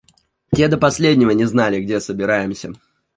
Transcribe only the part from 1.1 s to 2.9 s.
не знали, где собираемся.